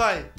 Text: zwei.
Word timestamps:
zwei. 0.00 0.29